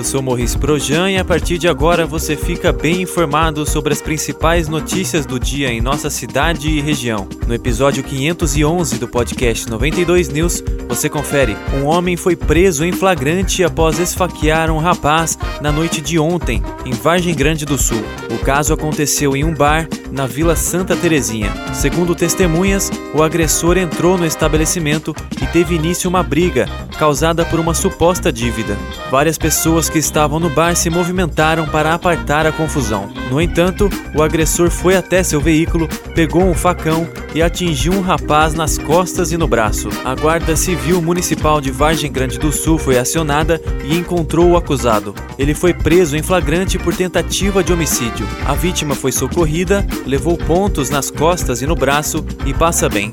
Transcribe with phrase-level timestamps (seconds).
[0.00, 4.00] eu sou Morris Projan e a partir de agora você fica bem informado sobre as
[4.00, 7.28] principais notícias do dia em nossa cidade e região.
[7.46, 13.62] No episódio 511 do podcast 92 News, você confere: um homem foi preso em flagrante
[13.62, 18.02] após esfaquear um rapaz na noite de ontem, em Vargem Grande do Sul.
[18.30, 21.52] O caso aconteceu em um bar na Vila Santa Terezinha.
[21.74, 26.66] Segundo testemunhas, o agressor entrou no estabelecimento e teve início uma briga
[26.98, 28.76] causada por uma suposta dívida.
[29.10, 33.10] Várias pessoas que estavam no bar se movimentaram para apartar a confusão.
[33.30, 38.54] No entanto, o agressor foi até seu veículo, pegou um facão e atingiu um rapaz
[38.54, 39.88] nas costas e no braço.
[40.04, 45.14] A Guarda Civil Municipal de Vargem Grande do Sul foi acionada e encontrou o acusado.
[45.38, 48.26] Ele foi preso em flagrante por tentativa de homicídio.
[48.46, 53.12] A vítima foi socorrida, levou pontos nas costas e no braço e passa bem.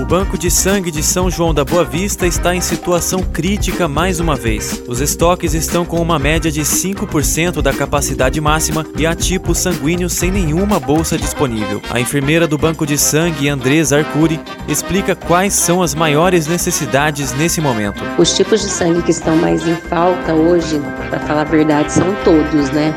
[0.00, 4.18] O Banco de Sangue de São João da Boa Vista está em situação crítica mais
[4.18, 4.82] uma vez.
[4.88, 10.14] Os estoques estão com uma média de 5% da capacidade máxima e há tipos sanguíneos
[10.14, 11.82] sem nenhuma bolsa disponível.
[11.90, 17.60] A enfermeira do Banco de Sangue, Andresa Arcuri, explica quais são as maiores necessidades nesse
[17.60, 18.02] momento.
[18.18, 22.06] Os tipos de sangue que estão mais em falta hoje, para falar a verdade, são
[22.24, 22.94] todos, né?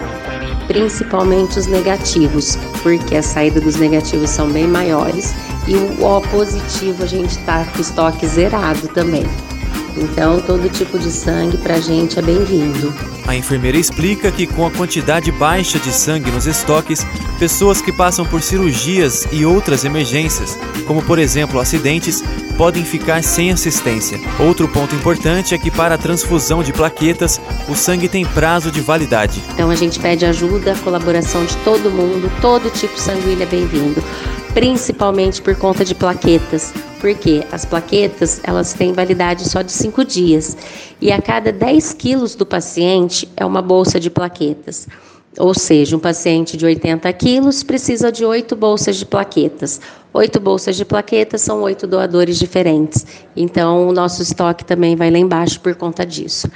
[0.67, 5.33] principalmente os negativos, porque a saída dos negativos são bem maiores
[5.67, 9.25] e o O positivo a gente está com estoque zerado também.
[9.95, 12.93] Então, todo tipo de sangue para a gente é bem-vindo.
[13.27, 17.05] A enfermeira explica que, com a quantidade baixa de sangue nos estoques,
[17.37, 22.23] pessoas que passam por cirurgias e outras emergências, como por exemplo acidentes,
[22.57, 24.19] podem ficar sem assistência.
[24.39, 28.81] Outro ponto importante é que, para a transfusão de plaquetas, o sangue tem prazo de
[28.81, 29.43] validade.
[29.53, 34.03] Então, a gente pede ajuda, colaboração de todo mundo, todo tipo sanguíneo é bem-vindo
[34.53, 40.55] principalmente por conta de plaquetas, porque as plaquetas elas têm validade só de 5 dias
[41.01, 44.87] e a cada 10 quilos do paciente é uma bolsa de plaquetas.
[45.39, 49.81] Ou seja, um paciente de 80 quilos precisa de 8 bolsas de plaquetas.
[50.13, 53.03] Oito bolsas de plaquetas são oito doadores diferentes.
[53.35, 56.47] Então, o nosso estoque também vai lá embaixo por conta disso.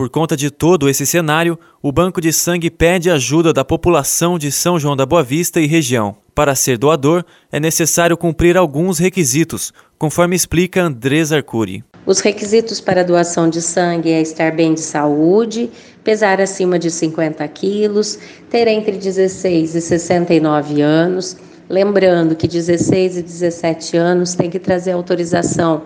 [0.00, 4.50] Por conta de todo esse cenário, o Banco de Sangue pede ajuda da população de
[4.50, 6.16] São João da Boa Vista e região.
[6.34, 7.22] Para ser doador,
[7.52, 11.84] é necessário cumprir alguns requisitos, conforme explica Andrés Arcuri.
[12.06, 15.68] Os requisitos para doação de sangue é estar bem de saúde,
[16.02, 18.18] pesar acima de 50 quilos,
[18.48, 21.36] ter entre 16 e 69 anos.
[21.68, 25.82] Lembrando que 16 e 17 anos tem que trazer autorização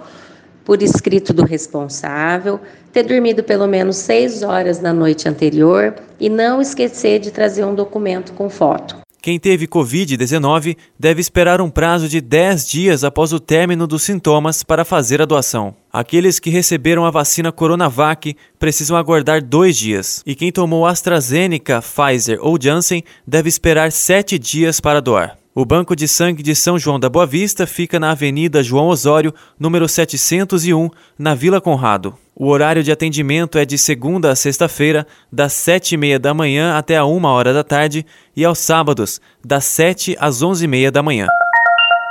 [0.64, 2.58] por escrito do responsável,
[2.92, 7.74] ter dormido pelo menos seis horas na noite anterior e não esquecer de trazer um
[7.74, 9.04] documento com foto.
[9.24, 14.62] Quem teve Covid-19 deve esperar um prazo de 10 dias após o término dos sintomas
[14.62, 15.74] para fazer a doação.
[15.90, 20.22] Aqueles que receberam a vacina Coronavac precisam aguardar dois dias.
[20.26, 25.38] E quem tomou AstraZeneca, Pfizer ou Janssen deve esperar sete dias para doar.
[25.56, 29.32] O Banco de Sangue de São João da Boa Vista fica na Avenida João Osório,
[29.56, 32.18] número 701, na Vila Conrado.
[32.34, 36.76] O horário de atendimento é de segunda a sexta-feira, das sete e meia da manhã
[36.76, 38.04] até a uma hora da tarde,
[38.34, 41.28] e aos sábados, das sete às onze e meia da manhã.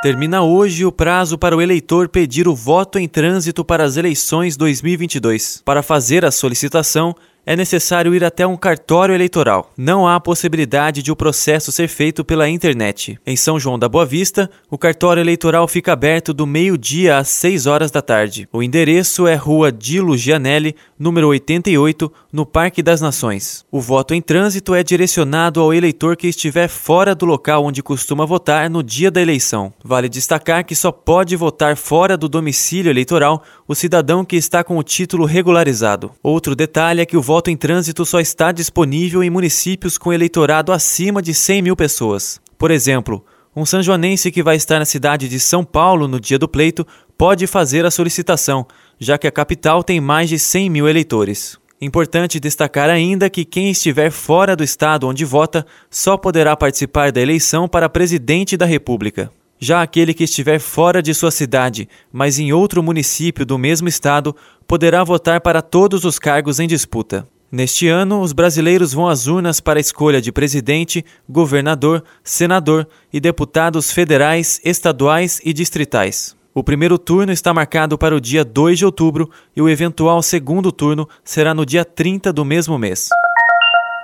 [0.02, 4.56] Termina hoje o prazo para o eleitor pedir o voto em trânsito para as eleições
[4.56, 5.62] 2022.
[5.66, 7.14] Para fazer a solicitação,
[7.46, 9.72] é necessário ir até um cartório eleitoral.
[9.78, 13.20] Não há possibilidade de o processo ser feito pela internet.
[13.26, 17.68] Em São João da Boa Vista, o cartório eleitoral fica aberto do meio-dia às 6
[17.68, 18.48] horas da tarde.
[18.52, 23.66] O endereço é Rua Dilo Gianelli, número 88, no Parque das Nações.
[23.72, 28.25] O voto em trânsito é direcionado ao eleitor que estiver fora do local onde costuma
[28.25, 29.74] votar no dia da eleição.
[29.84, 34.78] Vale destacar que só pode votar fora do domicílio eleitoral o cidadão que está com
[34.78, 36.12] o título regularizado.
[36.22, 40.71] Outro detalhe é que o voto em trânsito só está disponível em municípios com eleitorado
[40.71, 42.39] acima de 100 mil pessoas.
[42.59, 43.25] Por exemplo,
[43.56, 46.85] um sanjoanense que vai estar na cidade de São Paulo no dia do pleito
[47.18, 48.68] pode fazer a solicitação,
[49.00, 51.57] já que a capital tem mais de 100 mil eleitores.
[51.81, 57.19] Importante destacar ainda que quem estiver fora do estado onde vota só poderá participar da
[57.19, 59.31] eleição para presidente da República.
[59.59, 64.35] Já aquele que estiver fora de sua cidade, mas em outro município do mesmo estado,
[64.67, 67.27] poderá votar para todos os cargos em disputa.
[67.51, 73.19] Neste ano, os brasileiros vão às urnas para a escolha de presidente, governador, senador e
[73.19, 76.35] deputados federais, estaduais e distritais.
[76.51, 80.71] O primeiro turno está marcado para o dia 2 de outubro e o eventual segundo
[80.71, 83.09] turno será no dia 30 do mesmo mês.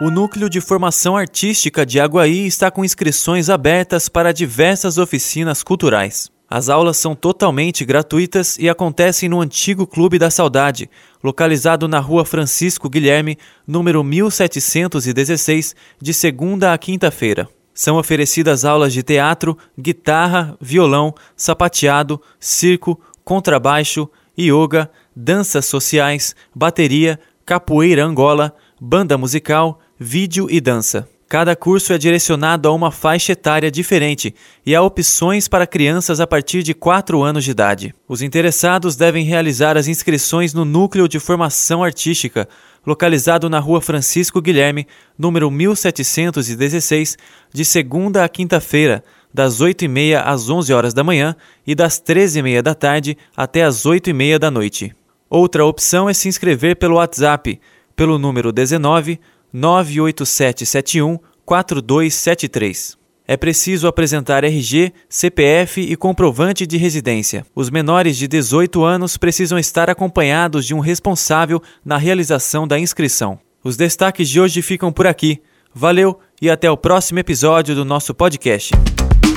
[0.01, 6.31] O Núcleo de Formação Artística de Aguaí está com inscrições abertas para diversas oficinas culturais.
[6.49, 10.89] As aulas são totalmente gratuitas e acontecem no antigo Clube da Saudade,
[11.21, 13.37] localizado na rua Francisco Guilherme,
[13.67, 17.49] número 1716, de segunda a quinta-feira.
[17.73, 24.09] São oferecidas aulas de teatro, guitarra, violão, sapateado, circo, contrabaixo,
[24.39, 31.09] yoga, danças sociais, bateria, capoeira angola, banda musical, vídeo e dança.
[31.27, 34.33] Cada curso é direcionado a uma faixa etária diferente
[34.65, 37.93] e há opções para crianças a partir de 4 anos de idade.
[38.07, 42.47] Os interessados devem realizar as inscrições no Núcleo de Formação Artística,
[42.87, 44.87] localizado na Rua Francisco Guilherme,
[45.17, 47.17] número 1716,
[47.53, 51.35] de segunda a quinta-feira, das 8h30 às 11 horas da manhã
[51.67, 54.95] e das 13h30 da tarde até às 8h30 da noite.
[55.29, 57.59] Outra opção é se inscrever pelo WhatsApp,
[57.95, 59.19] pelo número 19
[59.53, 62.97] 98771 4273.
[63.27, 67.45] É preciso apresentar RG, CPF e comprovante de residência.
[67.55, 73.39] Os menores de 18 anos precisam estar acompanhados de um responsável na realização da inscrição.
[73.63, 75.41] Os destaques de hoje ficam por aqui.
[75.73, 78.71] Valeu e até o próximo episódio do nosso podcast.